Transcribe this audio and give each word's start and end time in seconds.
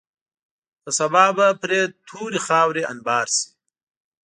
په 0.81 0.89
سبا 0.99 1.25
به 1.37 1.47
پرې 1.61 1.79
تورې 2.07 2.39
خاورې 2.47 2.83
انبار 2.91 3.27
شي. 3.35 3.45